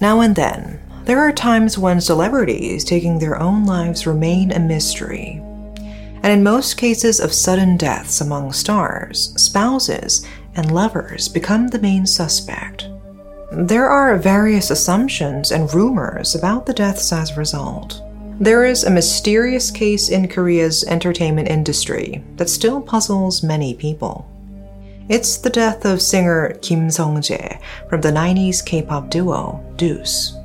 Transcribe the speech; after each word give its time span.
Now 0.00 0.20
and 0.20 0.34
then, 0.34 0.80
there 1.04 1.18
are 1.18 1.32
times 1.32 1.76
when 1.76 2.00
celebrities 2.00 2.84
taking 2.84 3.18
their 3.18 3.40
own 3.40 3.66
lives 3.66 4.06
remain 4.06 4.52
a 4.52 4.58
mystery. 4.58 5.42
And 6.22 6.26
in 6.26 6.42
most 6.42 6.76
cases 6.76 7.20
of 7.20 7.32
sudden 7.32 7.76
deaths 7.76 8.20
among 8.20 8.52
stars, 8.52 9.32
spouses 9.36 10.26
and 10.54 10.72
lovers 10.72 11.28
become 11.28 11.68
the 11.68 11.78
main 11.78 12.06
suspect. 12.06 12.88
There 13.52 13.88
are 13.88 14.16
various 14.16 14.70
assumptions 14.70 15.50
and 15.50 15.72
rumors 15.74 16.34
about 16.34 16.66
the 16.66 16.74
deaths 16.74 17.12
as 17.12 17.32
a 17.32 17.36
result. 17.36 18.02
There 18.38 18.64
is 18.64 18.84
a 18.84 18.90
mysterious 18.90 19.70
case 19.70 20.08
in 20.08 20.28
Korea's 20.28 20.84
entertainment 20.84 21.48
industry 21.48 22.24
that 22.36 22.48
still 22.48 22.80
puzzles 22.80 23.42
many 23.42 23.74
people. 23.74 24.26
It's 25.10 25.38
the 25.38 25.50
death 25.50 25.86
of 25.86 26.00
singer 26.00 26.56
Kim 26.62 26.88
Sung-jae 26.88 27.60
from 27.88 28.00
the 28.00 28.12
90s 28.12 28.64
K-pop 28.64 29.10
duo 29.10 29.60
Deuce. 29.74 30.36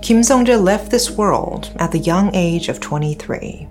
Kim 0.00 0.22
Sung-jae 0.22 0.58
left 0.58 0.90
this 0.90 1.10
world 1.10 1.70
at 1.76 1.92
the 1.92 1.98
young 1.98 2.34
age 2.34 2.70
of 2.70 2.80
23. 2.80 3.68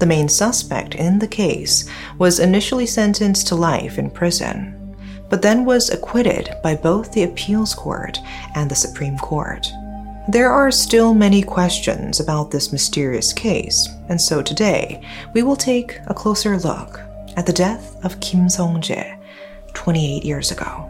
The 0.00 0.04
main 0.06 0.28
suspect 0.28 0.96
in 0.96 1.18
the 1.18 1.26
case 1.26 1.88
was 2.18 2.40
initially 2.40 2.84
sentenced 2.84 3.46
to 3.46 3.54
life 3.54 3.98
in 3.98 4.10
prison, 4.10 4.94
but 5.30 5.40
then 5.40 5.64
was 5.64 5.88
acquitted 5.88 6.54
by 6.62 6.76
both 6.76 7.10
the 7.12 7.22
appeals 7.22 7.72
court 7.74 8.18
and 8.54 8.70
the 8.70 8.74
Supreme 8.74 9.16
Court. 9.16 9.66
There 10.28 10.52
are 10.52 10.70
still 10.70 11.14
many 11.14 11.42
questions 11.42 12.20
about 12.20 12.50
this 12.50 12.70
mysterious 12.70 13.32
case, 13.32 13.88
and 14.10 14.20
so 14.20 14.42
today 14.42 15.00
we 15.32 15.42
will 15.42 15.56
take 15.56 16.00
a 16.06 16.12
closer 16.12 16.58
look 16.58 17.00
at 17.38 17.46
the 17.46 17.52
death 17.54 17.96
of 18.04 18.20
Kim 18.20 18.50
Sung-jae 18.50 19.17
28 19.74 20.24
years 20.24 20.50
ago. 20.50 20.88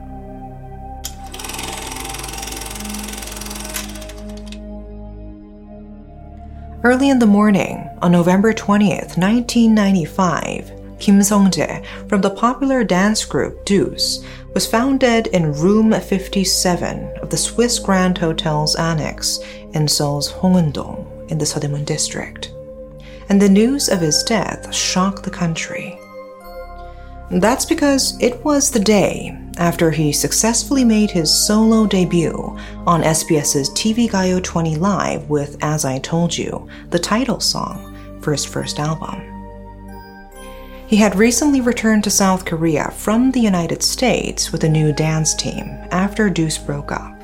Early 6.85 7.11
in 7.11 7.19
the 7.19 7.27
morning, 7.27 7.91
on 8.03 8.13
November 8.13 8.53
20th, 8.53 9.19
1995, 9.19 10.73
Kim 11.01 11.23
Sung-jae 11.23 11.85
from 12.09 12.21
the 12.21 12.31
popular 12.31 12.85
dance 12.85 13.25
group 13.25 13.65
Deuce 13.65 14.25
was 14.55 14.67
found 14.67 15.01
dead 15.01 15.27
in 15.29 15.53
room 15.53 15.93
57 15.93 17.19
of 17.19 17.31
the 17.31 17.37
Swiss 17.37 17.79
Grand 17.79 18.17
Hotel's 18.17 18.77
annex 18.77 19.41
in 19.73 19.89
Seoul's 19.89 20.33
Hongeun-dong 20.33 21.27
in 21.29 21.39
the 21.39 21.45
Seodaemun 21.45 21.85
district. 21.85 22.53
And 23.29 23.43
the 23.43 23.49
news 23.49 23.89
of 23.89 24.01
his 24.01 24.23
death 24.23 24.73
shocked 24.75 25.23
the 25.25 25.31
country. 25.31 25.98
That's 27.31 27.67
because 27.67 28.17
it 28.23 28.43
was 28.43 28.71
the 28.71 28.81
day 28.81 29.39
after 29.59 29.91
he 29.91 30.13
successfully 30.13 30.83
made 30.83 31.11
his 31.11 31.33
solo 31.33 31.87
debut 31.87 32.57
on 32.87 33.03
SBS's 33.03 33.69
TV 33.71 34.09
Gayo 34.09 34.43
20 34.43 34.77
Live 34.77 35.29
with 35.29 35.59
As 35.61 35.85
I 35.85 35.99
Told 35.99 36.37
You, 36.37 36.67
the 36.89 36.99
title 36.99 37.39
song 37.39 38.19
for 38.23 38.33
his 38.33 38.47
first 38.47 38.79
album. 38.79 39.23
He 40.87 40.97
had 40.97 41.17
recently 41.17 41.61
returned 41.61 42.03
to 42.05 42.11
South 42.11 42.47
Korea 42.47 42.91
from 42.93 43.31
the 43.31 43.41
United 43.41 43.83
States 43.83 44.51
with 44.51 44.65
a 44.65 44.69
new 44.69 44.91
dance 44.91 45.35
team 45.35 45.67
after 45.91 46.31
Deuce 46.31 46.57
broke 46.57 46.93
up. 46.93 47.21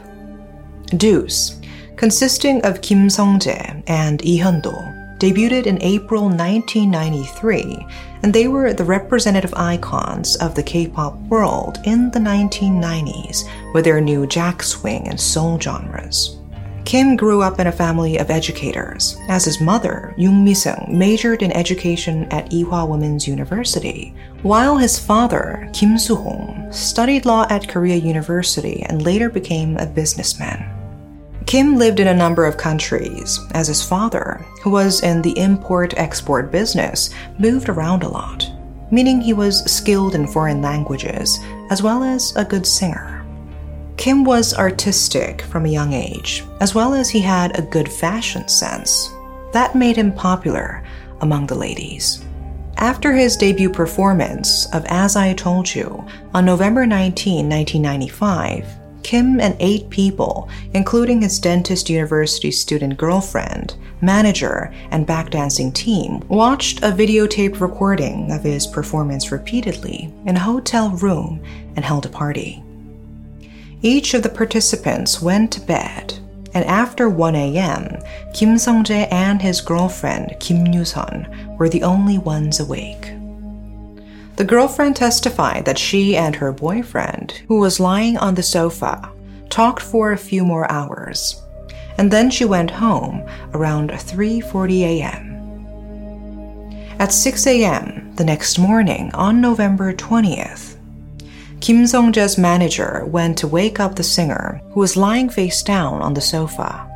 Deuce, 0.99 1.59
consisting 1.97 2.61
of 2.67 2.83
Kim 2.83 3.09
Sung-jae 3.09 3.83
and 3.87 4.23
Lee 4.23 4.39
Hyun-do, 4.39 4.77
debuted 5.19 5.65
in 5.65 5.81
April 5.81 6.25
1993, 6.25 7.87
and 8.25 8.33
they 8.33 8.49
were 8.49 8.73
the 8.73 8.83
representative 8.83 9.53
icons 9.55 10.35
of 10.37 10.55
the 10.55 10.63
K-pop 10.63 11.15
world 11.29 11.77
in 11.85 12.11
the 12.11 12.19
1990s 12.19 13.45
with 13.75 13.85
their 13.85 14.01
new 14.01 14.27
jack 14.27 14.63
swing 14.63 15.07
and 15.09 15.21
soul 15.21 15.61
genres. 15.61 16.39
Kim 16.87 17.17
grew 17.17 17.43
up 17.43 17.61
in 17.61 17.67
a 17.67 17.73
family 17.73 18.17
of 18.17 18.31
educators, 18.31 19.19
as 19.29 19.45
his 19.45 19.61
mother, 19.61 20.15
Yoon 20.17 20.43
Mi-seung, 20.43 20.89
majored 20.89 21.43
in 21.43 21.53
education 21.53 22.25
at 22.31 22.51
Ewha 22.51 22.89
Women's 22.89 23.29
University, 23.29 24.15
while 24.41 24.79
his 24.79 24.99
father, 24.99 25.69
Kim 25.75 25.99
Soo-hong, 25.99 26.73
studied 26.73 27.27
law 27.27 27.47
at 27.51 27.69
Korea 27.69 27.97
University 27.97 28.85
and 28.85 29.03
later 29.03 29.29
became 29.29 29.77
a 29.77 29.85
businessman. 29.85 30.84
Kim 31.47 31.77
lived 31.77 32.01
in 32.01 32.09
a 32.09 32.15
number 32.15 32.47
of 32.47 32.57
countries, 32.57 33.39
as 33.53 33.69
his 33.69 33.83
father, 33.83 34.45
who 34.63 34.71
was 34.71 35.03
in 35.03 35.23
the 35.23 35.39
import 35.39 35.95
export 35.97 36.51
business, 36.51 37.11
moved 37.39 37.69
around 37.69 38.03
a 38.03 38.09
lot, 38.09 38.51
meaning 38.91 39.21
he 39.21 39.33
was 39.33 39.71
skilled 39.71 40.15
in 40.15 40.27
foreign 40.27 40.63
languages, 40.63 41.39
as 41.71 41.83
well 41.83 42.03
as 42.03 42.35
a 42.37 42.45
good 42.45 42.67
singer. 42.67 43.25
Kim 43.97 44.25
was 44.25 44.55
artistic 44.55 45.43
from 45.43 45.67
a 45.67 45.71
young 45.71 45.93
age, 45.93 46.43
as 46.61 46.75
well 46.75 46.95
as 46.95 47.09
he 47.09 47.21
had 47.21 47.57
a 47.57 47.63
good 47.63 47.91
fashion 47.91 48.49
sense. 48.49 49.13
That 49.53 49.77
made 49.77 49.97
him 49.97 50.13
popular 50.13 50.83
among 51.21 51.47
the 51.47 51.55
ladies. 51.55 52.25
After 52.79 53.13
his 53.13 53.37
debut 53.37 53.71
performance 53.71 54.67
of 54.75 54.85
As 54.87 55.15
I 55.15 55.33
Told 55.35 55.73
You 55.73 56.05
on 56.35 56.45
November 56.45 56.87
19, 56.87 57.49
1995, 57.49 58.67
Kim 59.05 59.39
and 59.39 59.55
eight 59.61 59.89
people, 59.91 60.49
including 60.73 61.23
his 61.23 61.39
Dentist 61.39 61.89
University 61.89 62.51
student 62.51 62.97
girlfriend, 62.97 63.77
manager, 64.01 64.75
and 64.91 65.07
backdancing 65.07 65.73
team, 65.73 66.21
watched 66.29 66.79
a 66.79 66.91
videotaped 66.91 67.61
recording 67.61 68.33
of 68.33 68.43
his 68.43 68.67
performance 68.67 69.31
repeatedly 69.31 70.13
in 70.27 70.37
a 70.37 70.41
hotel 70.41 70.91
room 70.91 71.41
and 71.77 71.85
held 71.85 72.07
a 72.07 72.09
party. 72.09 72.63
Each 73.83 74.15
of 74.15 74.23
the 74.23 74.31
participants 74.31 75.21
went 75.21 75.53
to 75.53 75.61
bed, 75.61 76.19
and 76.55 76.65
after 76.65 77.09
1 77.09 77.35
a.m., 77.35 77.99
Kim 78.33 78.57
Sung-jae 78.57 79.09
and 79.13 79.43
his 79.43 79.61
girlfriend 79.61 80.35
Kim 80.41 80.67
Yoo-sun 80.67 81.57
were 81.59 81.69
the 81.69 81.83
only 81.83 82.17
ones 82.17 82.61
awake. 82.61 83.14
The 84.37 84.45
girlfriend 84.45 84.97
testified 84.97 85.65
that 85.65 85.79
she 85.79 86.17
and 86.17 86.35
her 86.35 86.51
boyfriend, 86.51 87.43
who 87.47 87.61
was 87.61 87.79
lying 87.79 88.17
on 88.19 88.35
the 88.35 88.43
sofa, 88.43 89.11
talked 89.49 89.81
for 89.81 90.11
a 90.11 90.19
few 90.19 90.45
more 90.45 90.71
hours, 90.71 91.41
and 91.99 92.11
then 92.11 92.31
she 92.31 92.45
went 92.45 92.73
home 92.73 93.23
around 93.53 93.91
3:40 93.91 94.81
a.m. 94.83 95.31
At 96.99 97.13
6 97.13 97.47
a.m. 97.47 98.13
the 98.17 98.25
next 98.25 98.59
morning 98.59 99.13
on 99.15 99.41
November 99.41 99.93
20th, 99.93 100.77
Kim 101.61 101.87
Sung-jae's 101.87 102.37
manager 102.37 103.05
went 103.07 103.39
to 103.39 103.47
wake 103.47 103.79
up 103.79 103.95
the 103.95 104.03
singer, 104.03 104.61
who 104.71 104.81
was 104.81 104.97
lying 104.97 105.29
face 105.29 105.63
down 105.63 106.03
on 106.03 106.15
the 106.15 106.21
sofa. 106.21 106.91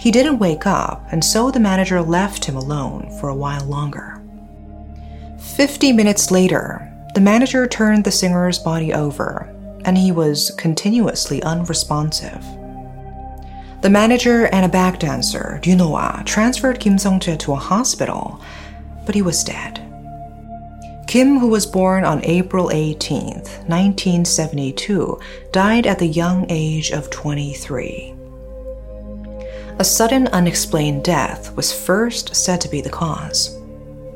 He 0.00 0.10
didn't 0.10 0.40
wake 0.40 0.66
up, 0.66 1.06
and 1.12 1.24
so 1.24 1.52
the 1.52 1.60
manager 1.60 2.02
left 2.02 2.44
him 2.44 2.56
alone 2.56 3.16
for 3.20 3.28
a 3.28 3.34
while 3.34 3.64
longer. 3.64 4.11
Fifty 5.56 5.92
minutes 5.92 6.30
later, 6.30 6.90
the 7.14 7.20
manager 7.20 7.66
turned 7.66 8.04
the 8.04 8.10
singer's 8.10 8.58
body 8.58 8.94
over, 8.94 9.54
and 9.84 9.98
he 9.98 10.10
was 10.10 10.50
continuously 10.52 11.42
unresponsive. 11.42 12.42
The 13.82 13.90
manager 13.90 14.46
and 14.46 14.64
a 14.64 14.68
back 14.68 14.98
dancer, 14.98 15.60
Yunoa, 15.62 16.24
transferred 16.24 16.80
Kim 16.80 16.96
Sung-jae 16.96 17.38
to 17.40 17.52
a 17.52 17.56
hospital, 17.56 18.40
but 19.04 19.14
he 19.14 19.20
was 19.20 19.44
dead. 19.44 19.78
Kim, 21.06 21.38
who 21.38 21.48
was 21.48 21.66
born 21.66 22.04
on 22.04 22.24
April 22.24 22.70
18, 22.70 23.34
1972, 23.34 25.20
died 25.52 25.86
at 25.86 25.98
the 25.98 26.06
young 26.06 26.46
age 26.48 26.92
of 26.92 27.10
23. 27.10 28.14
A 29.78 29.84
sudden 29.84 30.28
unexplained 30.28 31.04
death 31.04 31.54
was 31.56 31.72
first 31.72 32.34
said 32.34 32.58
to 32.62 32.70
be 32.70 32.80
the 32.80 32.88
cause. 32.88 33.58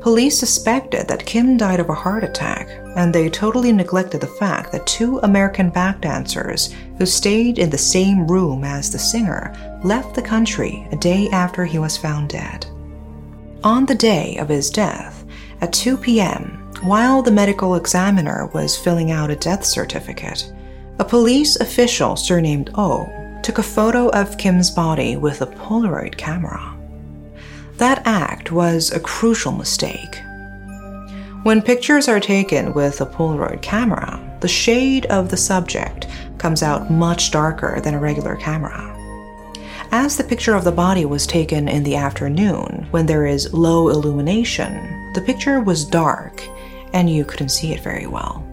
Police 0.07 0.39
suspected 0.39 1.05
that 1.09 1.25
Kim 1.25 1.57
died 1.57 1.81
of 1.81 1.89
a 1.89 1.93
heart 1.93 2.23
attack, 2.23 2.69
and 2.95 3.13
they 3.13 3.29
totally 3.29 3.73
neglected 3.73 4.21
the 4.21 4.35
fact 4.39 4.71
that 4.71 4.87
two 4.87 5.19
American 5.21 5.69
backdancers 5.69 6.71
who 6.97 7.05
stayed 7.05 7.59
in 7.59 7.69
the 7.69 7.77
same 7.77 8.25
room 8.25 8.63
as 8.63 8.89
the 8.89 8.97
singer 8.97 9.53
left 9.83 10.15
the 10.15 10.21
country 10.21 10.87
a 10.93 10.95
day 10.95 11.27
after 11.33 11.65
he 11.65 11.77
was 11.77 11.97
found 11.97 12.29
dead. 12.29 12.65
On 13.65 13.85
the 13.85 13.95
day 13.95 14.37
of 14.37 14.47
his 14.47 14.69
death, 14.69 15.25
at 15.59 15.73
2 15.73 15.97
p.m., 15.97 16.71
while 16.83 17.21
the 17.21 17.29
medical 17.29 17.75
examiner 17.75 18.49
was 18.53 18.77
filling 18.77 19.11
out 19.11 19.29
a 19.29 19.35
death 19.35 19.65
certificate, 19.65 20.53
a 20.99 21.03
police 21.03 21.57
official 21.57 22.15
surnamed 22.15 22.69
O 22.75 23.09
took 23.43 23.57
a 23.57 23.73
photo 23.75 24.07
of 24.11 24.37
Kim's 24.37 24.71
body 24.71 25.17
with 25.17 25.41
a 25.41 25.47
Polaroid 25.47 26.15
camera. 26.15 26.76
That 27.77 28.01
act 28.05 28.51
was 28.51 28.91
a 28.91 28.99
crucial 28.99 29.51
mistake. 29.51 30.23
When 31.43 31.61
pictures 31.61 32.07
are 32.07 32.19
taken 32.19 32.73
with 32.73 33.01
a 33.01 33.05
Polaroid 33.05 33.61
camera, 33.61 34.19
the 34.39 34.47
shade 34.47 35.05
of 35.05 35.29
the 35.29 35.37
subject 35.37 36.07
comes 36.39 36.63
out 36.63 36.89
much 36.89 37.29
darker 37.29 37.79
than 37.79 37.93
a 37.93 37.99
regular 37.99 38.35
camera. 38.35 38.95
As 39.91 40.17
the 40.17 40.23
picture 40.23 40.55
of 40.55 40.63
the 40.63 40.71
body 40.71 41.05
was 41.05 41.27
taken 41.27 41.67
in 41.67 41.83
the 41.83 41.95
afternoon, 41.95 42.87
when 42.89 43.05
there 43.05 43.27
is 43.27 43.53
low 43.53 43.89
illumination, 43.89 45.13
the 45.13 45.21
picture 45.21 45.61
was 45.61 45.85
dark 45.85 46.41
and 46.93 47.07
you 47.09 47.23
couldn't 47.25 47.49
see 47.49 47.73
it 47.73 47.81
very 47.81 48.07
well. 48.07 48.43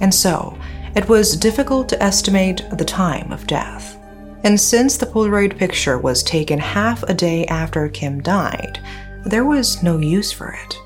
And 0.00 0.12
so, 0.12 0.58
it 0.96 1.08
was 1.08 1.36
difficult 1.36 1.88
to 1.90 2.02
estimate 2.02 2.64
the 2.72 2.84
time 2.84 3.30
of 3.30 3.46
death. 3.46 3.99
And 4.42 4.58
since 4.58 4.96
the 4.96 5.06
Polaroid 5.06 5.58
picture 5.58 5.98
was 5.98 6.22
taken 6.22 6.58
half 6.58 7.02
a 7.04 7.14
day 7.14 7.44
after 7.46 7.88
Kim 7.88 8.22
died, 8.22 8.80
there 9.24 9.44
was 9.44 9.82
no 9.82 9.98
use 9.98 10.32
for 10.32 10.48
it. 10.52 10.78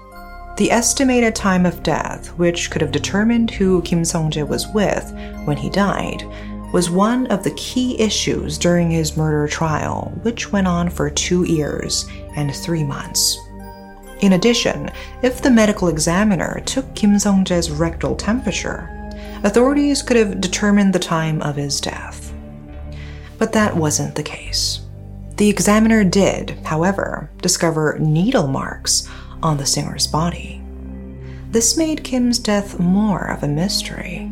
The 0.56 0.70
estimated 0.70 1.34
time 1.34 1.66
of 1.66 1.82
death, 1.82 2.28
which 2.38 2.70
could 2.70 2.82
have 2.82 2.92
determined 2.92 3.50
who 3.50 3.82
Kim 3.82 4.04
Sung-jae 4.04 4.46
was 4.46 4.66
with 4.68 5.12
when 5.44 5.56
he 5.56 5.70
died, 5.70 6.24
was 6.72 6.90
one 6.90 7.26
of 7.28 7.44
the 7.44 7.52
key 7.52 8.00
issues 8.00 8.58
during 8.58 8.90
his 8.90 9.16
murder 9.16 9.46
trial, 9.46 10.12
which 10.22 10.50
went 10.50 10.66
on 10.66 10.90
for 10.90 11.08
two 11.08 11.44
years 11.44 12.08
and 12.36 12.54
three 12.54 12.82
months. 12.82 13.38
In 14.20 14.32
addition, 14.32 14.90
if 15.22 15.42
the 15.42 15.50
medical 15.50 15.88
examiner 15.88 16.60
took 16.66 16.92
Kim 16.94 17.18
Sung-jae's 17.18 17.70
rectal 17.70 18.16
temperature, 18.16 18.90
authorities 19.44 20.02
could 20.02 20.16
have 20.16 20.40
determined 20.40 20.92
the 20.92 20.98
time 20.98 21.42
of 21.42 21.56
his 21.56 21.80
death. 21.80 22.23
But 23.44 23.52
that 23.52 23.76
wasn't 23.76 24.14
the 24.14 24.22
case. 24.22 24.80
The 25.36 25.50
examiner 25.50 26.02
did, 26.02 26.52
however, 26.64 27.28
discover 27.42 27.98
needle 28.00 28.46
marks 28.46 29.06
on 29.42 29.58
the 29.58 29.66
singer's 29.66 30.06
body. 30.06 30.62
This 31.50 31.76
made 31.76 32.04
Kim's 32.04 32.38
death 32.38 32.80
more 32.80 33.26
of 33.26 33.42
a 33.42 33.46
mystery. 33.46 34.30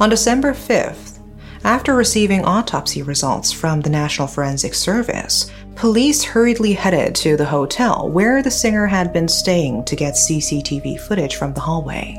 On 0.00 0.08
December 0.08 0.54
5th, 0.54 1.18
after 1.62 1.94
receiving 1.94 2.42
autopsy 2.42 3.02
results 3.02 3.52
from 3.52 3.82
the 3.82 3.90
National 3.90 4.26
Forensic 4.26 4.72
Service, 4.72 5.50
police 5.76 6.24
hurriedly 6.24 6.72
headed 6.72 7.14
to 7.16 7.36
the 7.36 7.44
hotel 7.44 8.08
where 8.08 8.42
the 8.42 8.50
singer 8.50 8.86
had 8.86 9.12
been 9.12 9.28
staying 9.28 9.84
to 9.84 9.94
get 9.94 10.14
CCTV 10.14 10.98
footage 11.00 11.36
from 11.36 11.52
the 11.52 11.60
hallway. 11.60 12.16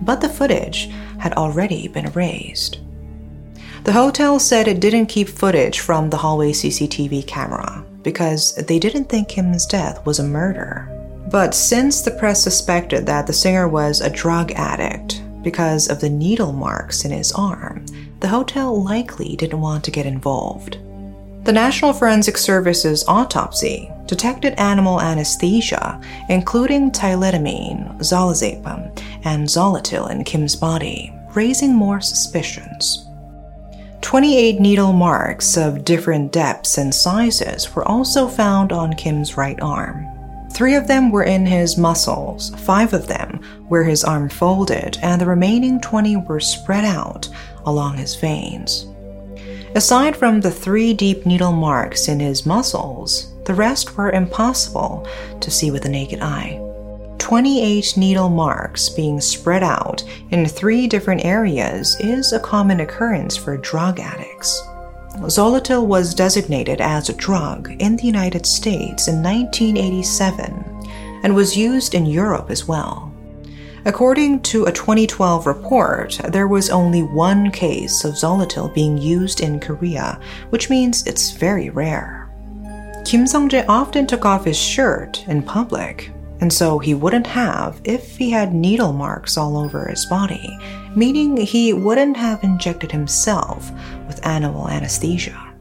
But 0.00 0.22
the 0.22 0.30
footage 0.30 0.88
had 1.18 1.34
already 1.34 1.88
been 1.88 2.06
erased. 2.06 2.80
The 3.84 3.92
hotel 3.92 4.38
said 4.38 4.66
it 4.66 4.80
didn't 4.80 5.08
keep 5.08 5.28
footage 5.28 5.80
from 5.80 6.08
the 6.08 6.16
hallway 6.16 6.52
CCTV 6.52 7.26
camera 7.26 7.84
because 8.00 8.54
they 8.54 8.78
didn't 8.78 9.10
think 9.10 9.28
Kim's 9.28 9.66
death 9.66 10.06
was 10.06 10.18
a 10.18 10.24
murder. 10.24 10.88
But 11.30 11.54
since 11.54 12.00
the 12.00 12.12
press 12.12 12.42
suspected 12.42 13.04
that 13.04 13.26
the 13.26 13.34
singer 13.34 13.68
was 13.68 14.00
a 14.00 14.08
drug 14.08 14.52
addict 14.52 15.22
because 15.42 15.90
of 15.90 16.00
the 16.00 16.08
needle 16.08 16.54
marks 16.54 17.04
in 17.04 17.10
his 17.10 17.32
arm, 17.32 17.84
the 18.20 18.28
hotel 18.28 18.82
likely 18.82 19.36
didn't 19.36 19.60
want 19.60 19.84
to 19.84 19.90
get 19.90 20.06
involved. 20.06 20.78
The 21.44 21.52
National 21.52 21.92
Forensic 21.92 22.38
Service's 22.38 23.04
autopsy 23.06 23.90
detected 24.06 24.54
animal 24.58 24.98
anesthesia, 24.98 26.00
including 26.30 26.90
tiletamine, 26.90 27.98
zolazepam, 27.98 28.98
and 29.26 29.46
zoletil 29.46 30.10
in 30.10 30.24
Kim's 30.24 30.56
body, 30.56 31.12
raising 31.34 31.74
more 31.74 32.00
suspicions. 32.00 33.04
28 34.04 34.60
needle 34.60 34.92
marks 34.92 35.56
of 35.56 35.82
different 35.82 36.30
depths 36.30 36.76
and 36.76 36.94
sizes 36.94 37.74
were 37.74 37.88
also 37.88 38.28
found 38.28 38.70
on 38.70 38.92
Kim's 38.92 39.38
right 39.38 39.58
arm. 39.62 40.06
Three 40.52 40.74
of 40.74 40.86
them 40.86 41.10
were 41.10 41.24
in 41.24 41.46
his 41.46 41.78
muscles, 41.78 42.54
five 42.66 42.92
of 42.92 43.06
them 43.06 43.40
where 43.68 43.82
his 43.82 44.04
arm 44.04 44.28
folded, 44.28 44.98
and 45.00 45.18
the 45.18 45.26
remaining 45.26 45.80
20 45.80 46.16
were 46.18 46.38
spread 46.38 46.84
out 46.84 47.30
along 47.64 47.96
his 47.96 48.14
veins. 48.14 48.86
Aside 49.74 50.14
from 50.14 50.42
the 50.42 50.50
three 50.50 50.92
deep 50.92 51.24
needle 51.24 51.52
marks 51.52 52.06
in 52.06 52.20
his 52.20 52.44
muscles, 52.44 53.32
the 53.46 53.54
rest 53.54 53.96
were 53.96 54.10
impossible 54.10 55.08
to 55.40 55.50
see 55.50 55.70
with 55.70 55.82
the 55.82 55.88
naked 55.88 56.20
eye. 56.20 56.63
28 57.24 57.96
needle 57.96 58.28
marks 58.28 58.90
being 58.90 59.18
spread 59.18 59.62
out 59.62 60.04
in 60.28 60.44
three 60.44 60.86
different 60.86 61.24
areas 61.24 61.96
is 62.00 62.34
a 62.34 62.38
common 62.38 62.80
occurrence 62.80 63.34
for 63.34 63.56
drug 63.56 63.98
addicts. 63.98 64.60
Zoletil 65.20 65.86
was 65.86 66.14
designated 66.14 66.82
as 66.82 67.08
a 67.08 67.14
drug 67.14 67.74
in 67.78 67.96
the 67.96 68.04
United 68.04 68.44
States 68.44 69.08
in 69.08 69.22
1987 69.22 70.52
and 71.22 71.34
was 71.34 71.56
used 71.56 71.94
in 71.94 72.04
Europe 72.04 72.50
as 72.50 72.68
well. 72.68 73.10
According 73.86 74.42
to 74.42 74.66
a 74.66 74.72
2012 74.72 75.46
report, 75.46 76.20
there 76.28 76.46
was 76.46 76.68
only 76.68 77.04
one 77.04 77.50
case 77.50 78.04
of 78.04 78.16
Zoletil 78.16 78.74
being 78.74 78.98
used 78.98 79.40
in 79.40 79.60
Korea, 79.60 80.20
which 80.50 80.68
means 80.68 81.06
it's 81.06 81.30
very 81.30 81.70
rare. 81.70 82.30
Kim 83.06 83.26
Sung-jae 83.26 83.64
often 83.66 84.06
took 84.06 84.26
off 84.26 84.44
his 84.44 84.58
shirt 84.58 85.24
in 85.26 85.42
public, 85.42 86.10
and 86.40 86.52
so 86.52 86.78
he 86.78 86.94
wouldn't 86.94 87.26
have 87.26 87.80
if 87.84 88.16
he 88.16 88.30
had 88.30 88.54
needle 88.54 88.92
marks 88.92 89.36
all 89.36 89.56
over 89.56 89.86
his 89.88 90.06
body, 90.06 90.58
meaning 90.94 91.36
he 91.36 91.72
wouldn't 91.72 92.16
have 92.16 92.42
injected 92.44 92.90
himself 92.92 93.70
with 94.06 94.24
animal 94.26 94.68
anesthesia. 94.68 95.54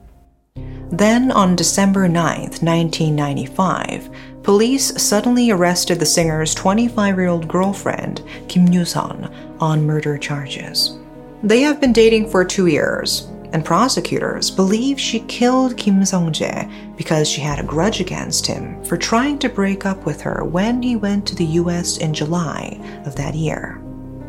Then, 0.92 1.32
on 1.32 1.56
December 1.56 2.08
9, 2.08 2.40
1995, 2.62 4.10
police 4.44 5.02
suddenly 5.02 5.50
arrested 5.50 6.00
the 6.00 6.06
singer's 6.06 6.54
25 6.54 7.18
year 7.18 7.28
old 7.28 7.48
girlfriend, 7.48 8.22
Kim 8.48 8.68
Yoo-sun, 8.68 9.34
on 9.60 9.86
murder 9.86 10.18
charges. 10.20 11.00
They 11.42 11.62
have 11.62 11.82
been 11.82 11.94
dating 11.94 12.30
for 12.30 12.46
two 12.46 12.68
years, 12.68 13.28
and 13.54 13.64
prosecutors 13.64 14.52
believe 14.52 15.00
she 15.00 15.22
killed 15.22 15.78
Kim 15.78 16.04
Sung-jae 16.04 16.98
because 16.98 17.30
she 17.30 17.40
had 17.40 17.60
a 17.60 17.64
grudge 17.64 18.02
against 18.02 18.46
him 18.46 18.84
for 18.84 18.98
trying 18.98 19.40
to 19.40 19.48
break 19.48 19.86
up 19.86 20.06
with 20.06 20.20
her 20.22 20.44
when 20.44 20.82
he 20.82 20.96
went 20.96 21.26
to 21.28 21.36
the 21.36 21.46
US 21.46 21.98
in 21.98 22.14
July 22.14 22.78
of 23.06 23.16
that 23.16 23.36
year. 23.36 23.80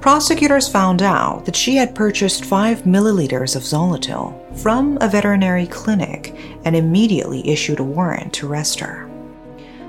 Prosecutors 0.00 0.68
found 0.68 1.00
out 1.00 1.46
that 1.46 1.56
she 1.56 1.76
had 1.76 1.94
purchased 1.94 2.44
5 2.44 2.82
milliliters 2.82 3.56
of 3.56 3.62
Zoletil 3.62 4.34
from 4.58 4.98
a 5.00 5.08
veterinary 5.08 5.66
clinic 5.66 6.36
and 6.66 6.76
immediately 6.76 7.48
issued 7.48 7.80
a 7.80 7.84
warrant 7.84 8.34
to 8.34 8.46
arrest 8.46 8.78
her. 8.80 9.08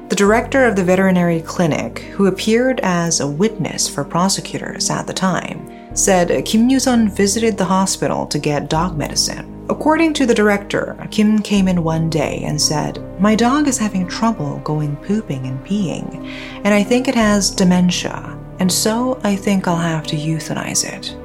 The 0.08 0.16
director 0.16 0.66
of 0.66 0.78
the 0.78 0.84
veterinary 0.86 1.42
clinic, 1.42 2.00
who 2.14 2.28
appeared 2.28 2.80
as 2.84 3.20
a 3.20 3.28
witness 3.28 3.90
for 3.90 4.06
prosecutors 4.06 4.90
at 4.90 5.08
the 5.08 5.14
time, 5.14 5.68
said 5.96 6.46
Kim 6.46 6.70
Yoo-sun 6.70 7.10
visited 7.10 7.58
the 7.58 7.66
hospital 7.66 8.28
to 8.28 8.38
get 8.38 8.70
dog 8.70 8.98
medicine. 8.98 9.52
According 9.70 10.14
to 10.14 10.28
the 10.28 10.36
director, 10.36 10.96
Kim 11.10 11.42
came 11.42 11.68
in 11.68 11.84
one 11.84 12.10
day 12.10 12.44
and 12.44 12.62
said, 12.62 13.04
My 13.20 13.34
dog 13.34 13.68
is 13.68 13.80
having 13.80 14.08
trouble 14.08 14.60
going 14.60 14.96
pooping 14.98 15.48
and 15.48 15.66
peeing, 15.66 16.28
and 16.64 16.74
I 16.74 16.84
think 16.84 17.08
it 17.08 17.16
has 17.16 17.50
dementia, 17.50 18.38
and 18.60 18.72
so 18.72 19.20
I 19.24 19.36
think 19.36 19.68
I'll 19.68 19.76
have 19.76 20.06
to 20.08 20.16
euthanize 20.16 20.86
it. 20.86 21.18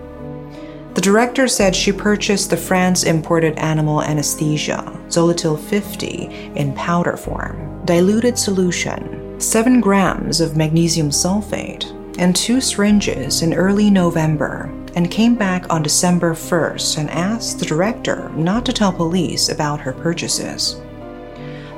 The 0.94 1.02
director 1.02 1.48
said 1.48 1.76
she 1.76 1.92
purchased 1.92 2.48
the 2.48 2.56
France 2.56 3.04
imported 3.04 3.58
animal 3.58 4.02
anesthesia, 4.02 4.82
Zoletil 5.08 5.58
50, 5.58 6.52
in 6.56 6.74
powder 6.74 7.16
form 7.16 7.66
diluted 7.84 8.38
solution, 8.38 9.40
7 9.40 9.80
grams 9.80 10.40
of 10.40 10.56
magnesium 10.56 11.10
sulfate, 11.10 11.90
and 12.20 12.36
two 12.36 12.60
syringes 12.60 13.40
in 13.40 13.54
early 13.54 13.90
November 13.90 14.70
and 14.94 15.10
came 15.10 15.34
back 15.34 15.64
on 15.72 15.82
December 15.82 16.34
1st 16.34 16.98
and 16.98 17.10
asked 17.10 17.58
the 17.58 17.64
director 17.64 18.28
not 18.36 18.66
to 18.66 18.74
tell 18.74 18.92
police 18.92 19.48
about 19.48 19.80
her 19.80 19.94
purchases. 19.94 20.82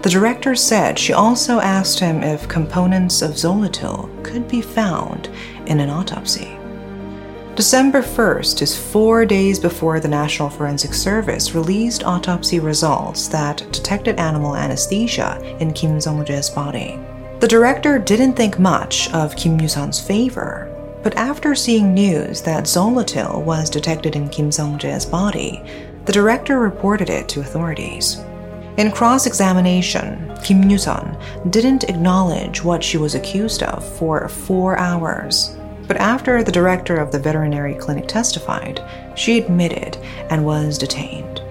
The 0.02 0.10
director 0.10 0.56
said 0.56 0.98
she 0.98 1.12
also 1.12 1.60
asked 1.60 2.00
him 2.00 2.24
if 2.24 2.48
components 2.48 3.22
of 3.22 3.36
Zoletil 3.36 4.24
could 4.24 4.48
be 4.48 4.60
found 4.60 5.30
in 5.66 5.78
an 5.78 5.88
autopsy. 5.88 6.58
December 7.54 8.02
1st 8.02 8.62
is 8.62 8.76
four 8.76 9.24
days 9.24 9.60
before 9.60 10.00
the 10.00 10.08
National 10.08 10.50
Forensic 10.50 10.92
Service 10.92 11.54
released 11.54 12.02
autopsy 12.02 12.58
results 12.58 13.28
that 13.28 13.58
detected 13.70 14.18
animal 14.18 14.56
anesthesia 14.56 15.40
in 15.60 15.72
Kim 15.72 16.00
Sung-jae's 16.00 16.50
body. 16.50 16.98
The 17.42 17.48
director 17.48 17.98
didn't 17.98 18.34
think 18.34 18.60
much 18.60 19.12
of 19.12 19.34
Kim 19.34 19.60
Yoo-sun's 19.60 19.98
favor, 19.98 20.70
but 21.02 21.16
after 21.16 21.56
seeing 21.56 21.92
news 21.92 22.40
that 22.42 22.68
Zoletil 22.68 23.42
was 23.42 23.68
detected 23.68 24.14
in 24.14 24.28
Kim 24.28 24.52
Sung-jae's 24.52 25.04
body, 25.04 25.60
the 26.04 26.12
director 26.12 26.60
reported 26.60 27.10
it 27.10 27.28
to 27.30 27.40
authorities. 27.40 28.18
In 28.76 28.92
cross 28.92 29.26
examination, 29.26 30.32
Kim 30.44 30.70
Yoo-sun 30.70 31.18
didn't 31.50 31.90
acknowledge 31.90 32.62
what 32.62 32.84
she 32.84 32.96
was 32.96 33.16
accused 33.16 33.64
of 33.64 33.84
for 33.98 34.28
four 34.28 34.78
hours. 34.78 35.56
But 35.88 35.96
after 35.96 36.44
the 36.44 36.52
director 36.52 36.98
of 36.98 37.10
the 37.10 37.18
veterinary 37.18 37.74
clinic 37.74 38.06
testified, 38.06 38.80
she 39.16 39.38
admitted 39.40 39.96
and 40.30 40.44
was 40.44 40.78
detained. 40.78 41.42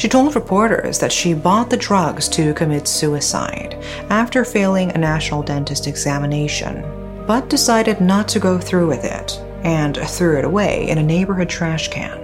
She 0.00 0.08
told 0.08 0.34
reporters 0.34 0.98
that 1.00 1.12
she 1.12 1.34
bought 1.34 1.68
the 1.68 1.76
drugs 1.76 2.26
to 2.30 2.54
commit 2.54 2.88
suicide 2.88 3.76
after 4.08 4.46
failing 4.46 4.90
a 4.90 4.98
national 4.98 5.42
dentist 5.42 5.86
examination, 5.86 6.82
but 7.26 7.50
decided 7.50 8.00
not 8.00 8.26
to 8.28 8.40
go 8.40 8.58
through 8.58 8.86
with 8.88 9.04
it 9.04 9.38
and 9.62 9.98
threw 9.98 10.38
it 10.38 10.46
away 10.46 10.88
in 10.88 10.96
a 10.96 11.02
neighborhood 11.02 11.50
trash 11.50 11.88
can. 11.88 12.18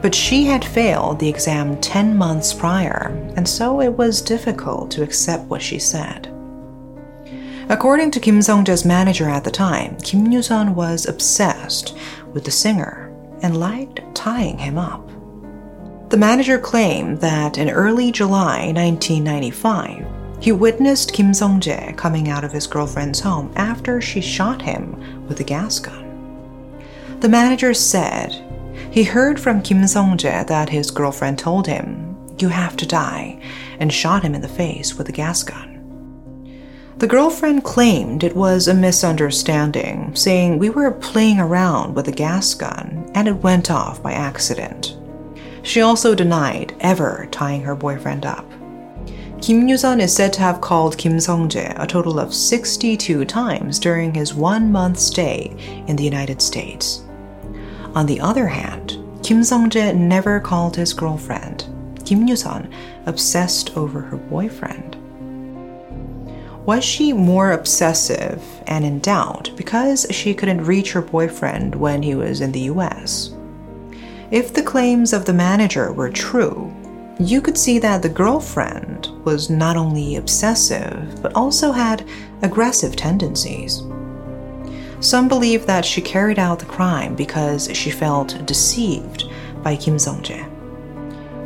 But 0.00 0.14
she 0.14 0.46
had 0.46 0.64
failed 0.64 1.20
the 1.20 1.28
exam 1.28 1.78
10 1.78 2.16
months 2.16 2.54
prior, 2.54 3.08
and 3.36 3.46
so 3.46 3.82
it 3.82 3.92
was 3.92 4.22
difficult 4.22 4.90
to 4.92 5.02
accept 5.02 5.44
what 5.50 5.60
she 5.60 5.78
said. 5.78 6.34
According 7.68 8.12
to 8.12 8.20
Kim 8.20 8.40
Sung-jae's 8.40 8.86
manager 8.86 9.28
at 9.28 9.44
the 9.44 9.50
time, 9.50 9.98
Kim 9.98 10.32
Yoo-sun 10.32 10.74
was 10.74 11.06
obsessed 11.06 11.94
with 12.32 12.46
the 12.46 12.50
singer 12.50 13.14
and 13.42 13.60
liked 13.60 14.00
tying 14.14 14.56
him 14.56 14.78
up. 14.78 15.11
The 16.12 16.18
manager 16.18 16.58
claimed 16.58 17.22
that 17.22 17.56
in 17.56 17.70
early 17.70 18.12
July 18.12 18.70
1995, 18.74 20.04
he 20.40 20.52
witnessed 20.52 21.14
Kim 21.14 21.32
Sung-jae 21.32 21.96
coming 21.96 22.28
out 22.28 22.44
of 22.44 22.52
his 22.52 22.66
girlfriend's 22.66 23.20
home 23.20 23.50
after 23.56 23.98
she 23.98 24.20
shot 24.20 24.60
him 24.60 25.26
with 25.26 25.40
a 25.40 25.42
gas 25.42 25.78
gun. 25.78 26.04
The 27.20 27.30
manager 27.30 27.72
said 27.72 28.44
he 28.90 29.04
heard 29.04 29.40
from 29.40 29.62
Kim 29.62 29.86
Sung-jae 29.86 30.46
that 30.48 30.68
his 30.68 30.90
girlfriend 30.90 31.38
told 31.38 31.66
him, 31.66 32.14
"You 32.38 32.48
have 32.48 32.76
to 32.76 32.86
die," 32.86 33.38
and 33.80 33.90
shot 33.90 34.22
him 34.22 34.34
in 34.34 34.42
the 34.42 34.48
face 34.48 34.98
with 34.98 35.08
a 35.08 35.12
gas 35.12 35.42
gun. 35.42 35.80
The 36.98 37.06
girlfriend 37.06 37.64
claimed 37.64 38.22
it 38.22 38.36
was 38.36 38.68
a 38.68 38.74
misunderstanding, 38.74 40.10
saying 40.12 40.58
we 40.58 40.68
were 40.68 40.90
playing 40.90 41.40
around 41.40 41.94
with 41.94 42.06
a 42.06 42.12
gas 42.12 42.52
gun 42.52 43.10
and 43.14 43.26
it 43.26 43.42
went 43.42 43.70
off 43.70 44.02
by 44.02 44.12
accident. 44.12 44.98
She 45.62 45.80
also 45.80 46.14
denied 46.14 46.74
ever 46.80 47.28
tying 47.30 47.62
her 47.62 47.74
boyfriend 47.74 48.26
up. 48.26 48.50
Kim 49.40 49.66
Yusun 49.66 50.00
is 50.00 50.14
said 50.14 50.32
to 50.34 50.40
have 50.40 50.60
called 50.60 50.98
Kim 50.98 51.18
Sung-jae 51.18 51.74
a 51.76 51.86
total 51.86 52.20
of 52.20 52.32
62 52.32 53.24
times 53.24 53.78
during 53.78 54.14
his 54.14 54.34
one-month 54.34 54.98
stay 54.98 55.54
in 55.88 55.96
the 55.96 56.04
United 56.04 56.40
States. 56.40 57.02
On 57.94 58.06
the 58.06 58.20
other 58.20 58.46
hand, 58.46 58.98
Kim 59.22 59.42
Sung-jae 59.42 59.96
never 59.96 60.38
called 60.38 60.76
his 60.76 60.92
girlfriend. 60.92 61.66
Kim 62.04 62.26
Yusun 62.26 62.72
obsessed 63.06 63.76
over 63.76 64.00
her 64.00 64.16
boyfriend. 64.16 64.96
Was 66.64 66.84
she 66.84 67.12
more 67.12 67.52
obsessive 67.52 68.40
and 68.68 68.84
in 68.84 69.00
doubt 69.00 69.50
because 69.56 70.06
she 70.10 70.34
couldn't 70.34 70.64
reach 70.64 70.92
her 70.92 71.02
boyfriend 71.02 71.74
when 71.74 72.00
he 72.02 72.14
was 72.14 72.40
in 72.40 72.52
the 72.52 72.70
US? 72.70 73.34
If 74.32 74.54
the 74.54 74.62
claims 74.62 75.12
of 75.12 75.26
the 75.26 75.34
manager 75.34 75.92
were 75.92 76.08
true, 76.08 76.74
you 77.20 77.42
could 77.42 77.58
see 77.58 77.78
that 77.80 78.00
the 78.00 78.08
girlfriend 78.08 79.08
was 79.26 79.50
not 79.50 79.76
only 79.76 80.16
obsessive, 80.16 81.20
but 81.20 81.34
also 81.34 81.70
had 81.70 82.08
aggressive 82.40 82.96
tendencies. 82.96 83.82
Some 85.00 85.28
believe 85.28 85.66
that 85.66 85.84
she 85.84 86.00
carried 86.00 86.38
out 86.38 86.60
the 86.60 86.64
crime 86.64 87.14
because 87.14 87.70
she 87.76 87.90
felt 87.90 88.46
deceived 88.46 89.24
by 89.62 89.76
Kim 89.76 89.98
Sung-jae. 89.98 90.48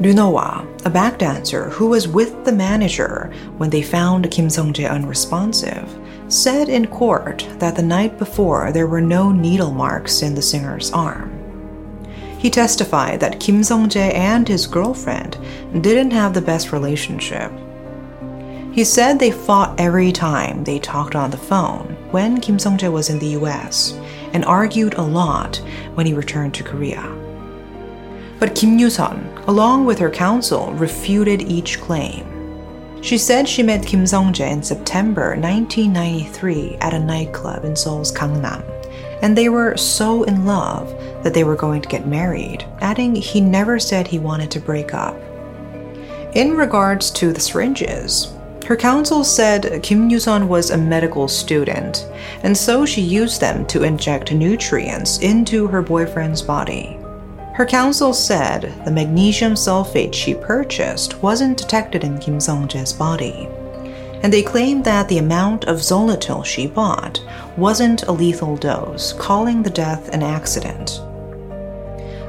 Runoa, 0.00 0.62
a 0.86 0.90
backdancer 0.90 1.72
who 1.72 1.88
was 1.88 2.06
with 2.06 2.44
the 2.44 2.52
manager 2.52 3.32
when 3.56 3.70
they 3.70 3.82
found 3.82 4.30
Kim 4.30 4.48
Sung-jae 4.48 4.88
unresponsive, 4.88 5.92
said 6.28 6.68
in 6.68 6.86
court 6.86 7.48
that 7.58 7.74
the 7.74 7.82
night 7.82 8.16
before 8.16 8.70
there 8.70 8.86
were 8.86 9.00
no 9.00 9.32
needle 9.32 9.72
marks 9.72 10.22
in 10.22 10.36
the 10.36 10.42
singer's 10.42 10.92
arm. 10.92 11.35
He 12.46 12.50
testified 12.50 13.18
that 13.18 13.40
Kim 13.40 13.64
Sung-jae 13.64 14.14
and 14.14 14.46
his 14.46 14.68
girlfriend 14.68 15.36
didn't 15.80 16.12
have 16.12 16.32
the 16.32 16.40
best 16.40 16.70
relationship. 16.70 17.50
He 18.72 18.84
said 18.84 19.18
they 19.18 19.32
fought 19.32 19.80
every 19.80 20.12
time 20.12 20.62
they 20.62 20.78
talked 20.78 21.16
on 21.16 21.32
the 21.32 21.36
phone 21.36 21.96
when 22.12 22.40
Kim 22.40 22.56
Sung-jae 22.60 22.92
was 22.92 23.10
in 23.10 23.18
the 23.18 23.34
US 23.40 23.94
and 24.32 24.44
argued 24.44 24.94
a 24.94 25.02
lot 25.02 25.56
when 25.94 26.06
he 26.06 26.14
returned 26.14 26.54
to 26.54 26.62
Korea. 26.62 27.02
But 28.38 28.54
Kim 28.54 28.78
Yu-sun, 28.78 29.28
along 29.48 29.84
with 29.84 29.98
her 29.98 30.08
counsel, 30.08 30.72
refuted 30.74 31.42
each 31.42 31.80
claim. 31.80 32.24
She 33.02 33.18
said 33.18 33.48
she 33.48 33.64
met 33.64 33.84
Kim 33.84 34.06
Sung-jae 34.06 34.52
in 34.52 34.62
September 34.62 35.30
1993 35.30 36.76
at 36.76 36.94
a 36.94 37.00
nightclub 37.00 37.64
in 37.64 37.74
Seoul's 37.74 38.12
Gangnam 38.12 38.75
and 39.22 39.36
they 39.36 39.48
were 39.48 39.76
so 39.76 40.22
in 40.24 40.44
love 40.44 40.90
that 41.22 41.34
they 41.34 41.44
were 41.44 41.56
going 41.56 41.82
to 41.82 41.88
get 41.88 42.06
married, 42.06 42.66
adding 42.80 43.14
he 43.14 43.40
never 43.40 43.78
said 43.78 44.06
he 44.06 44.18
wanted 44.18 44.50
to 44.50 44.60
break 44.60 44.94
up. 44.94 45.16
In 46.34 46.54
regards 46.54 47.10
to 47.12 47.32
the 47.32 47.40
syringes, 47.40 48.32
her 48.66 48.76
counsel 48.76 49.24
said 49.24 49.82
Kim 49.82 50.10
Yusun 50.10 50.48
was 50.48 50.70
a 50.70 50.76
medical 50.76 51.28
student, 51.28 52.06
and 52.42 52.56
so 52.56 52.84
she 52.84 53.00
used 53.00 53.40
them 53.40 53.64
to 53.66 53.84
inject 53.84 54.32
nutrients 54.32 55.18
into 55.18 55.66
her 55.68 55.82
boyfriend's 55.82 56.42
body. 56.42 56.98
Her 57.54 57.64
counsel 57.64 58.12
said 58.12 58.74
the 58.84 58.90
magnesium 58.90 59.54
sulfate 59.54 60.12
she 60.12 60.34
purchased 60.34 61.22
wasn't 61.22 61.56
detected 61.56 62.04
in 62.04 62.18
Kim 62.18 62.38
Sung-jae's 62.38 62.92
body 62.92 63.48
and 64.22 64.32
they 64.32 64.42
claimed 64.42 64.84
that 64.84 65.08
the 65.08 65.18
amount 65.18 65.64
of 65.66 65.78
Zoletil 65.78 66.44
she 66.44 66.66
bought 66.66 67.22
wasn't 67.56 68.02
a 68.04 68.12
lethal 68.12 68.56
dose, 68.56 69.12
calling 69.14 69.62
the 69.62 69.70
death 69.70 70.08
an 70.10 70.22
accident. 70.22 71.00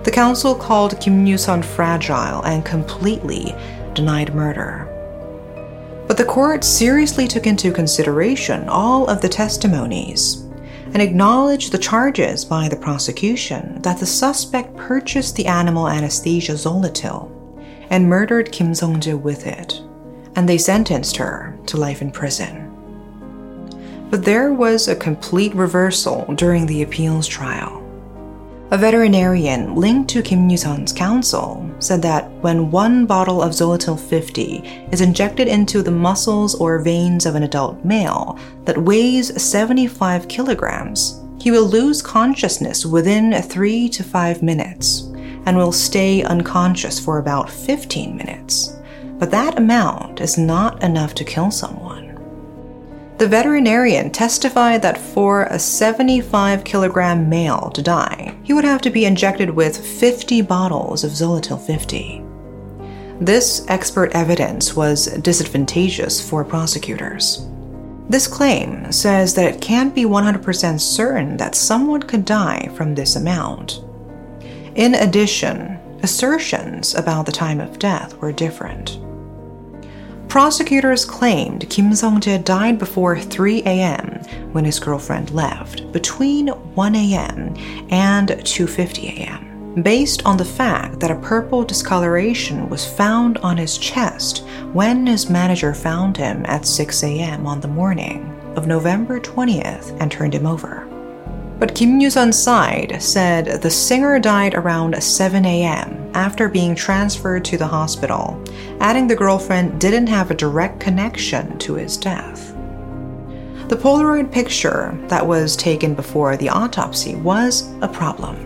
The 0.03 0.11
council 0.11 0.55
called 0.55 0.99
Kim 1.01 1.25
Yusun 1.25 1.63
fragile 1.63 2.41
and 2.43 2.63
completely 2.63 3.55
denied 3.93 4.33
murder. 4.33 4.87
But 6.07 6.17
the 6.17 6.25
court 6.25 6.63
seriously 6.63 7.27
took 7.27 7.45
into 7.45 7.73
consideration 7.73 8.69
all 8.69 9.07
of 9.07 9.21
the 9.21 9.27
testimonies 9.27 10.43
and 10.93 11.01
acknowledged 11.01 11.73
the 11.73 11.77
charges 11.77 12.45
by 12.45 12.69
the 12.69 12.77
prosecution 12.77 13.81
that 13.81 13.99
the 13.99 14.05
suspect 14.05 14.75
purchased 14.77 15.35
the 15.35 15.45
animal 15.45 15.89
anesthesia 15.89 16.53
Zoletil 16.53 17.29
and 17.89 18.07
murdered 18.07 18.51
Kim 18.51 18.73
Sung-jae 18.73 19.19
with 19.19 19.45
it 19.45 19.81
and 20.37 20.47
they 20.47 20.57
sentenced 20.57 21.17
her 21.17 21.57
to 21.65 21.77
life 21.77 22.01
in 22.01 22.11
prison. 22.11 22.63
But 24.11 24.23
there 24.23 24.53
was 24.53 24.87
a 24.87 24.95
complete 24.95 25.53
reversal 25.53 26.31
during 26.35 26.65
the 26.65 26.83
appeals 26.83 27.27
trial. 27.27 27.83
A 28.69 28.77
veterinarian 28.77 29.75
linked 29.75 30.09
to 30.11 30.21
Kim 30.21 30.47
Yusun's 30.47 30.93
counsel 30.93 31.69
said 31.79 32.01
that 32.03 32.29
when 32.41 32.69
one 32.69 33.05
bottle 33.05 33.41
of 33.41 33.53
Zoletil 33.53 33.99
50 33.99 34.87
is 34.91 35.01
injected 35.01 35.47
into 35.47 35.81
the 35.81 35.91
muscles 35.91 36.53
or 36.53 36.79
veins 36.79 37.25
of 37.25 37.35
an 37.35 37.43
adult 37.43 37.83
male 37.83 38.37
that 38.65 38.77
weighs 38.77 39.41
75 39.41 40.27
kilograms, 40.27 41.21
he 41.39 41.49
will 41.49 41.65
lose 41.65 42.01
consciousness 42.01 42.85
within 42.85 43.33
3 43.41 43.89
to 43.89 44.03
5 44.03 44.43
minutes 44.43 45.11
and 45.45 45.57
will 45.57 45.71
stay 45.71 46.21
unconscious 46.23 46.99
for 46.99 47.17
about 47.17 47.49
15 47.49 48.15
minutes 48.15 48.76
but 49.19 49.31
that 49.31 49.57
amount 49.57 50.21
is 50.21 50.37
not 50.37 50.81
enough 50.83 51.13
to 51.15 51.23
kill 51.23 51.51
someone. 51.51 52.07
The 53.17 53.27
veterinarian 53.27 54.11
testified 54.11 54.83
that 54.83 54.97
for 54.97 55.45
a 55.45 55.57
75 55.57 56.63
kilogram 56.63 57.27
male 57.27 57.71
to 57.71 57.81
die, 57.81 58.35
he 58.43 58.53
would 58.53 58.63
have 58.63 58.81
to 58.81 58.91
be 58.91 59.05
injected 59.05 59.49
with 59.49 59.85
50 59.85 60.43
bottles 60.43 61.03
of 61.03 61.11
Zoletil 61.11 61.59
50. 61.59 62.23
This 63.19 63.65
expert 63.69 64.11
evidence 64.13 64.75
was 64.75 65.07
disadvantageous 65.07 66.21
for 66.29 66.45
prosecutors. 66.45 67.47
This 68.07 68.27
claim 68.27 68.91
says 68.91 69.33
that 69.33 69.51
it 69.51 69.59
can't 69.59 69.95
be 69.95 70.03
100% 70.03 70.79
certain 70.79 71.37
that 71.37 71.55
someone 71.55 72.03
could 72.03 72.23
die 72.23 72.69
from 72.75 72.93
this 72.93 73.15
amount. 73.15 73.83
In 74.75 74.93
addition, 74.93 75.76
assertions 76.03 76.95
about 76.95 77.25
the 77.25 77.31
time 77.31 77.59
of 77.59 77.79
death 77.79 78.15
were 78.17 78.31
different. 78.31 78.99
Prosecutors 80.27 81.05
claimed 81.05 81.69
Kim 81.69 81.95
Sung-jae 81.95 82.43
died 82.43 82.77
before 82.77 83.17
3 83.17 83.61
a.m. 83.63 84.21
when 84.51 84.65
his 84.65 84.79
girlfriend 84.79 85.31
left, 85.31 85.91
between 85.93 86.47
1 86.47 86.95
a.m. 86.95 87.55
and 87.89 88.29
2:50 88.29 89.17
a.m. 89.17 89.81
Based 89.83 90.25
on 90.25 90.37
the 90.37 90.45
fact 90.45 90.99
that 90.99 91.11
a 91.11 91.15
purple 91.21 91.63
discoloration 91.63 92.67
was 92.67 92.85
found 92.85 93.37
on 93.39 93.57
his 93.57 93.77
chest 93.77 94.43
when 94.73 95.07
his 95.07 95.29
manager 95.29 95.73
found 95.73 96.17
him 96.17 96.45
at 96.45 96.65
6 96.65 97.03
a.m. 97.03 97.47
on 97.47 97.61
the 97.61 97.67
morning 97.67 98.33
of 98.55 98.67
November 98.67 99.19
20th 99.19 99.95
and 100.01 100.11
turned 100.11 100.33
him 100.33 100.45
over. 100.45 100.86
But 101.59 101.73
Kim 101.73 101.99
Yusun's 101.99 102.37
side 102.37 103.01
said 103.01 103.61
the 103.61 103.69
singer 103.69 104.19
died 104.19 104.53
around 104.53 105.01
7 105.01 105.43
a.m. 105.43 106.11
after 106.13 106.47
being 106.47 106.75
transferred 106.75 107.43
to 107.45 107.57
the 107.57 107.65
hospital, 107.65 108.39
adding 108.79 109.07
the 109.07 109.15
girlfriend 109.15 109.81
didn't 109.81 110.07
have 110.07 110.29
a 110.29 110.35
direct 110.35 110.79
connection 110.79 111.57
to 111.59 111.73
his 111.73 111.97
death. 111.97 112.53
The 113.69 113.75
Polaroid 113.75 114.31
picture 114.31 114.97
that 115.07 115.25
was 115.25 115.55
taken 115.55 115.95
before 115.95 116.37
the 116.37 116.49
autopsy 116.49 117.15
was 117.15 117.73
a 117.81 117.87
problem. 117.87 118.37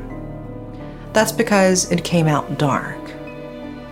That's 1.12 1.34
because 1.34 1.92
it 1.92 2.06
came 2.06 2.28
out 2.28 2.58
dark. 2.58 2.98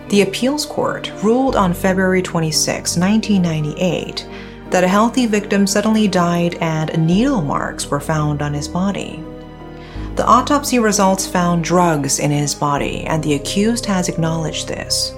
The 0.08 0.22
appeals 0.22 0.64
court 0.64 1.12
ruled 1.22 1.54
on 1.54 1.74
February 1.74 2.22
26, 2.22 2.96
1998 2.96 4.26
that 4.70 4.84
a 4.84 4.88
healthy 4.88 5.26
victim 5.26 5.66
suddenly 5.66 6.06
died 6.08 6.54
and 6.60 7.06
needle 7.06 7.42
marks 7.42 7.90
were 7.90 8.00
found 8.00 8.42
on 8.42 8.54
his 8.54 8.68
body. 8.68 9.22
The 10.16 10.26
autopsy 10.26 10.78
results 10.78 11.26
found 11.26 11.64
drugs 11.64 12.18
in 12.18 12.30
his 12.30 12.54
body, 12.54 13.04
and 13.04 13.22
the 13.22 13.34
accused 13.34 13.86
has 13.86 14.08
acknowledged 14.08 14.68
this. 14.68 15.14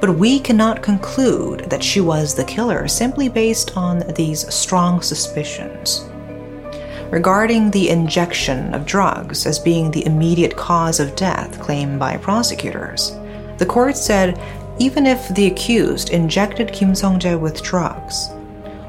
But 0.00 0.16
we 0.16 0.38
cannot 0.38 0.82
conclude 0.82 1.70
that 1.70 1.82
she 1.82 2.00
was 2.00 2.34
the 2.34 2.44
killer 2.44 2.86
simply 2.88 3.28
based 3.28 3.76
on 3.76 4.00
these 4.14 4.52
strong 4.54 5.00
suspicions. 5.00 6.08
Regarding 7.10 7.70
the 7.70 7.90
injection 7.90 8.74
of 8.74 8.86
drugs 8.86 9.46
as 9.46 9.58
being 9.58 9.90
the 9.90 10.04
immediate 10.06 10.56
cause 10.56 11.00
of 11.00 11.16
death 11.16 11.60
claimed 11.60 11.98
by 11.98 12.16
prosecutors, 12.16 13.12
The 13.58 13.66
court 13.66 13.96
said 13.96 14.40
even 14.80 15.06
if 15.06 15.28
the 15.28 15.46
accused 15.46 16.10
injected 16.10 16.72
Kim 16.72 16.94
Sung-jae 16.94 17.38
with 17.38 17.62
drugs, 17.62 18.30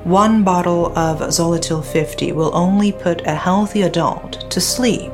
one 0.06 0.44
bottle 0.44 0.96
of 0.96 1.18
Zoletil 1.20 1.84
50 1.84 2.32
will 2.34 2.56
only 2.56 2.92
put 2.92 3.26
a 3.26 3.34
healthy 3.34 3.82
adult 3.82 4.52
to 4.52 4.62
sleep 4.62 5.12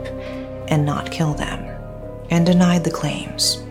and 0.68 0.86
not 0.86 1.10
kill 1.10 1.34
them, 1.34 1.64
and 2.30 2.46
denied 2.46 2.84
the 2.84 2.92
claims. 2.92 3.64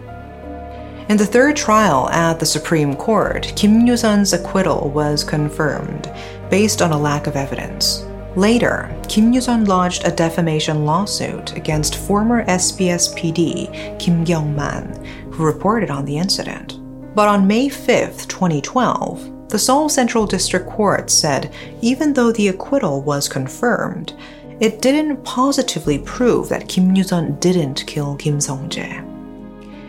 In 1.10 1.18
the 1.18 1.26
third 1.26 1.56
trial 1.56 2.08
at 2.08 2.40
the 2.40 2.46
Supreme 2.46 2.96
Court, 2.96 3.52
Kim 3.54 3.86
Yu-sun's 3.86 4.32
acquittal 4.32 4.90
was 4.94 5.22
confirmed 5.22 6.10
based 6.48 6.80
on 6.80 6.92
a 6.92 6.98
lack 6.98 7.26
of 7.26 7.36
evidence. 7.36 8.06
Later, 8.34 8.90
Kim 9.06 9.30
Yu-sun 9.30 9.66
lodged 9.66 10.06
a 10.06 10.10
defamation 10.10 10.86
lawsuit 10.86 11.54
against 11.54 11.96
former 11.96 12.46
SBS 12.46 13.14
PD 13.14 13.98
Kim 13.98 14.24
Kyung-man, 14.24 15.04
who 15.32 15.44
reported 15.44 15.90
on 15.90 16.06
the 16.06 16.16
incident. 16.16 16.78
But 17.14 17.28
on 17.28 17.46
May 17.46 17.68
5, 17.68 18.26
2012, 18.26 19.29
the 19.50 19.58
Seoul 19.58 19.88
Central 19.88 20.26
District 20.26 20.68
Court 20.68 21.10
said 21.10 21.52
even 21.82 22.12
though 22.12 22.32
the 22.32 22.48
acquittal 22.48 23.02
was 23.02 23.28
confirmed, 23.28 24.14
it 24.60 24.82
didn't 24.82 25.24
positively 25.24 25.98
prove 25.98 26.48
that 26.48 26.68
Kim 26.68 26.94
Yu-sun 26.94 27.38
didn't 27.40 27.86
kill 27.86 28.16
Kim 28.16 28.40
Sung-jae. 28.40 29.06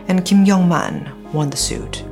And 0.07 0.25
Kim 0.25 0.45
Kyung-man 0.45 1.31
won 1.33 1.49
the 1.49 1.57
suit. 1.57 2.03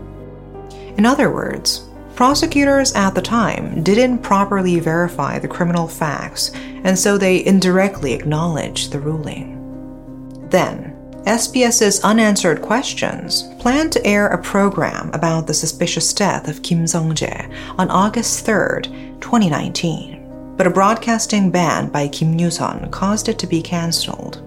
In 0.97 1.05
other 1.05 1.31
words, 1.31 1.87
prosecutors 2.15 2.93
at 2.93 3.15
the 3.15 3.21
time 3.21 3.81
didn't 3.83 4.19
properly 4.19 4.79
verify 4.79 5.39
the 5.39 5.47
criminal 5.47 5.87
facts, 5.87 6.51
and 6.83 6.99
so 6.99 7.17
they 7.17 7.45
indirectly 7.45 8.13
acknowledged 8.13 8.91
the 8.91 8.99
ruling. 8.99 9.55
Then, 10.49 10.88
SBS's 11.29 12.03
Unanswered 12.03 12.59
Questions 12.59 13.43
planned 13.59 13.91
to 13.91 14.03
air 14.03 14.29
a 14.29 14.41
program 14.41 15.11
about 15.13 15.45
the 15.45 15.53
suspicious 15.53 16.11
death 16.11 16.47
of 16.47 16.63
Kim 16.63 16.87
Sung-jae 16.87 17.53
on 17.77 17.91
August 17.91 18.47
3, 18.47 18.81
2019, 19.21 20.55
but 20.57 20.65
a 20.65 20.71
broadcasting 20.71 21.51
ban 21.51 21.89
by 21.89 22.07
Kim 22.07 22.39
Yu-sun 22.39 22.89
caused 22.89 23.29
it 23.29 23.37
to 23.37 23.45
be 23.45 23.61
cancelled. 23.61 24.41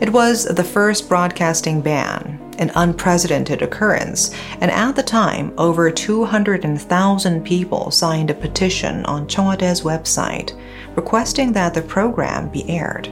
It 0.00 0.12
was 0.12 0.46
the 0.46 0.64
first 0.64 1.08
broadcasting 1.08 1.80
ban, 1.80 2.40
an 2.58 2.72
unprecedented 2.74 3.62
occurrence, 3.62 4.34
and 4.60 4.68
at 4.68 4.96
the 4.96 5.02
time, 5.04 5.54
over 5.58 5.92
200,000 5.92 7.44
people 7.44 7.92
signed 7.92 8.30
a 8.30 8.34
petition 8.34 9.04
on 9.04 9.28
Cheong 9.28 9.46
Wa 9.46 9.54
Dae's 9.54 9.82
website 9.82 10.58
requesting 10.96 11.52
that 11.52 11.72
the 11.72 11.82
program 11.82 12.48
be 12.48 12.68
aired. 12.68 13.08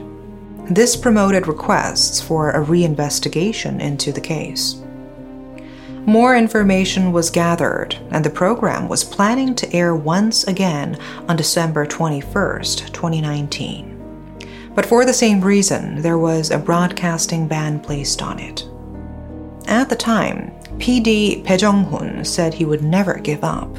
This 0.69 0.95
promoted 0.95 1.47
requests 1.47 2.21
for 2.21 2.51
a 2.51 2.63
reinvestigation 2.63 3.81
into 3.81 4.11
the 4.11 4.21
case. 4.21 4.81
More 6.05 6.35
information 6.35 7.11
was 7.11 7.29
gathered, 7.29 7.95
and 8.11 8.25
the 8.25 8.29
program 8.29 8.87
was 8.87 9.03
planning 9.03 9.53
to 9.55 9.73
air 9.73 9.95
once 9.95 10.45
again 10.45 10.97
on 11.27 11.35
December 11.35 11.85
21, 11.85 12.61
2019. 12.61 14.71
But 14.73 14.85
for 14.85 15.05
the 15.05 15.13
same 15.13 15.41
reason, 15.41 16.01
there 16.01 16.17
was 16.17 16.49
a 16.49 16.57
broadcasting 16.57 17.47
ban 17.47 17.79
placed 17.79 18.21
on 18.21 18.39
it. 18.39 18.65
At 19.67 19.89
the 19.89 19.95
time, 19.95 20.51
PD 20.77 21.45
Bae 21.45 21.57
Jong-hoon 21.57 22.25
said 22.25 22.53
he 22.53 22.65
would 22.65 22.83
never 22.83 23.15
give 23.15 23.43
up. 23.43 23.77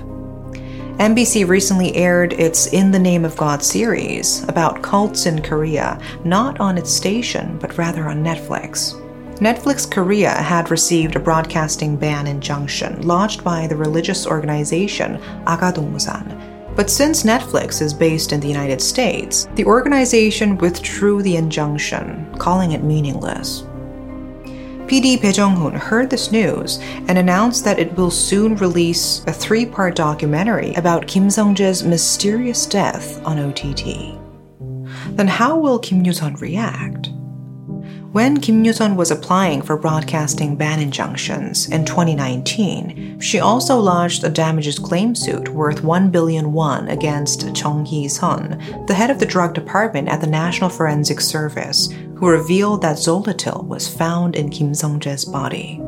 MBC 0.98 1.48
recently 1.48 1.96
aired 1.96 2.34
its 2.34 2.66
In 2.66 2.90
the 2.90 2.98
Name 2.98 3.24
of 3.24 3.36
God 3.36 3.62
series 3.62 4.44
about 4.44 4.82
cults 4.82 5.26
in 5.26 5.42
Korea, 5.42 5.98
not 6.24 6.60
on 6.60 6.76
its 6.76 6.92
station, 6.92 7.58
but 7.58 7.76
rather 7.78 8.08
on 8.08 8.22
Netflix. 8.22 9.00
Netflix 9.38 9.90
Korea 9.90 10.30
had 10.30 10.70
received 10.70 11.16
a 11.16 11.20
broadcasting 11.20 11.96
ban 11.96 12.26
injunction 12.26 13.00
lodged 13.02 13.42
by 13.42 13.66
the 13.66 13.74
religious 13.74 14.26
organization 14.26 15.16
Aga 15.46 15.72
Dongsan. 15.72 16.76
But 16.76 16.90
since 16.90 17.22
Netflix 17.22 17.82
is 17.82 17.94
based 17.94 18.32
in 18.32 18.40
the 18.40 18.48
United 18.48 18.80
States, 18.80 19.48
the 19.54 19.64
organization 19.64 20.58
withdrew 20.58 21.22
the 21.22 21.36
injunction, 21.36 22.32
calling 22.38 22.72
it 22.72 22.84
meaningless. 22.84 23.64
PD 24.92 25.22
Bae 25.22 25.32
Jong-hoon 25.32 25.72
heard 25.72 26.10
this 26.10 26.30
news 26.30 26.78
and 27.08 27.16
announced 27.16 27.64
that 27.64 27.78
it 27.78 27.96
will 27.96 28.10
soon 28.10 28.56
release 28.56 29.24
a 29.26 29.32
three-part 29.32 29.94
documentary 29.94 30.74
about 30.74 31.06
Kim 31.06 31.30
Sung-jae's 31.30 31.82
mysterious 31.82 32.66
death 32.66 33.18
on 33.24 33.38
OTT. 33.38 34.18
Then 35.16 35.28
how 35.28 35.56
will 35.56 35.78
Kim 35.78 36.04
Yu-sun 36.04 36.34
react? 36.34 37.08
When 38.12 38.38
Kim 38.38 38.62
Yu-sun 38.62 38.94
was 38.94 39.10
applying 39.10 39.62
for 39.62 39.78
broadcasting 39.78 40.56
ban 40.56 40.78
injunctions 40.78 41.70
in 41.70 41.86
2019, 41.86 43.18
she 43.18 43.40
also 43.40 43.78
lodged 43.78 44.22
a 44.22 44.28
damages 44.28 44.78
claim 44.78 45.14
suit 45.14 45.48
worth 45.48 45.82
1 45.82 46.10
billion 46.10 46.52
won 46.52 46.88
against 46.88 47.54
Chung 47.56 47.86
Hee-sun, 47.86 48.84
the 48.86 48.92
head 48.92 49.08
of 49.08 49.18
the 49.18 49.24
drug 49.24 49.54
department 49.54 50.08
at 50.08 50.20
the 50.20 50.26
National 50.26 50.68
Forensic 50.68 51.22
Service, 51.22 51.88
who 52.22 52.28
revealed 52.28 52.80
that 52.80 52.98
Zoletil 52.98 53.66
was 53.66 53.88
found 53.88 54.36
in 54.36 54.48
Kim 54.48 54.74
Sung-jae's 54.74 55.24
body. 55.24 55.80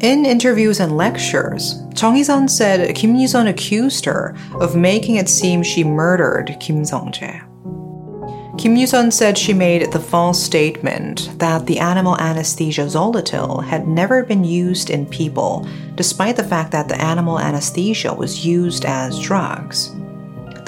In 0.00 0.24
interviews 0.24 0.80
and 0.80 0.96
lectures, 0.96 1.82
Chung 1.94 2.14
Hee-sun 2.14 2.48
said 2.48 2.96
Kim 2.96 3.14
Yu-sun 3.14 3.48
accused 3.48 4.06
her 4.06 4.34
of 4.60 4.74
making 4.74 5.16
it 5.16 5.28
seem 5.28 5.62
she 5.62 5.84
murdered 5.84 6.56
Kim 6.58 6.86
Sung-jae. 6.86 7.42
Kim 8.56 8.76
Yu-sun 8.76 9.10
said 9.10 9.36
she 9.36 9.52
made 9.52 9.92
the 9.92 10.00
false 10.00 10.42
statement 10.42 11.38
that 11.38 11.66
the 11.66 11.78
animal 11.78 12.16
anesthesia 12.18 12.86
Zoletil 12.86 13.62
had 13.62 13.86
never 13.86 14.24
been 14.24 14.44
used 14.44 14.88
in 14.88 15.04
people, 15.04 15.68
despite 15.96 16.36
the 16.36 16.44
fact 16.44 16.72
that 16.72 16.88
the 16.88 16.98
animal 16.98 17.38
anesthesia 17.38 18.14
was 18.14 18.46
used 18.46 18.86
as 18.86 19.20
drugs. 19.20 19.94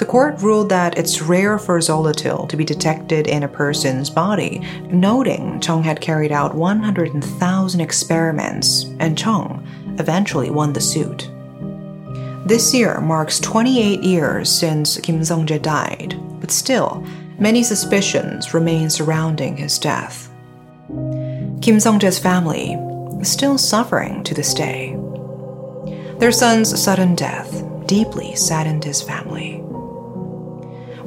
The 0.01 0.07
court 0.07 0.41
ruled 0.41 0.69
that 0.69 0.97
it's 0.97 1.21
rare 1.21 1.59
for 1.59 1.77
Zoletil 1.77 2.49
to 2.49 2.57
be 2.57 2.65
detected 2.65 3.27
in 3.27 3.43
a 3.43 3.47
person's 3.47 4.09
body, 4.09 4.67
noting 4.85 5.59
Chung 5.59 5.83
had 5.83 6.01
carried 6.01 6.31
out 6.31 6.55
100,000 6.55 7.79
experiments, 7.79 8.85
and 8.99 9.15
Chung 9.15 9.63
eventually 9.99 10.49
won 10.49 10.73
the 10.73 10.81
suit. 10.81 11.29
This 12.47 12.73
year 12.73 12.99
marks 12.99 13.39
28 13.41 14.01
years 14.01 14.49
since 14.49 14.99
Kim 15.01 15.23
Sung-jae 15.23 15.61
died, 15.61 16.19
but 16.39 16.49
still, 16.49 17.05
many 17.37 17.61
suspicions 17.61 18.55
remain 18.55 18.89
surrounding 18.89 19.55
his 19.55 19.77
death. 19.77 20.31
Kim 21.61 21.79
Sung-jae's 21.79 22.17
family 22.17 22.71
is 23.21 23.31
still 23.31 23.59
suffering 23.59 24.23
to 24.23 24.33
this 24.33 24.55
day. 24.55 24.97
Their 26.17 26.31
son's 26.31 26.81
sudden 26.81 27.13
death 27.13 27.63
deeply 27.85 28.35
saddened 28.35 28.83
his 28.83 28.99
family. 28.99 29.63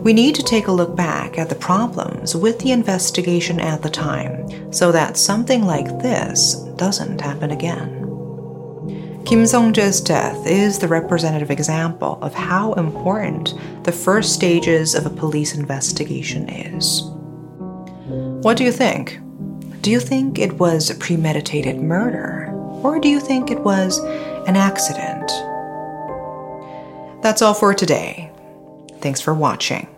We 0.04 0.12
need 0.12 0.34
to 0.34 0.42
take 0.42 0.66
a 0.66 0.72
look 0.72 0.94
back 0.94 1.38
at 1.38 1.48
the 1.48 1.54
problems 1.54 2.36
with 2.36 2.58
the 2.58 2.72
investigation 2.72 3.58
at 3.58 3.80
the 3.80 3.88
time 3.88 4.70
so 4.70 4.92
that 4.92 5.16
something 5.16 5.64
like 5.64 5.86
this 6.00 6.56
doesn't 6.76 7.22
happen 7.22 7.50
again. 7.50 8.02
Kim 9.24 9.46
Sung-jae's 9.46 10.02
death 10.02 10.46
is 10.46 10.78
the 10.78 10.88
representative 10.88 11.50
example 11.50 12.18
of 12.20 12.34
how 12.34 12.74
important 12.74 13.54
the 13.84 13.92
first 13.92 14.34
stages 14.34 14.94
of 14.94 15.06
a 15.06 15.10
police 15.10 15.54
investigation 15.54 16.50
is. 16.50 17.00
What 18.44 18.58
do 18.58 18.64
you 18.64 18.72
think? 18.72 19.18
Do 19.80 19.90
you 19.90 20.00
think 20.00 20.38
it 20.38 20.52
was 20.58 20.90
a 20.90 20.94
premeditated 20.96 21.80
murder? 21.80 22.50
Or 22.82 23.00
do 23.00 23.08
you 23.08 23.20
think 23.20 23.50
it 23.50 23.60
was 23.60 24.00
an 24.46 24.56
accident? 24.56 25.28
That's 27.22 27.40
all 27.40 27.54
for 27.54 27.72
today. 27.72 28.30
Thanks 29.00 29.22
for 29.22 29.32
watching. 29.32 29.93